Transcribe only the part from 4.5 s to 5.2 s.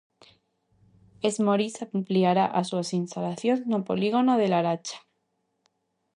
Laracha.